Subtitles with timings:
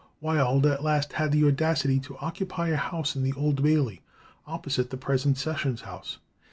[0.19, 4.01] Wild at last had the audacity to occupy a house in the Old Bailey,
[4.47, 6.17] opposite the present Sessions House.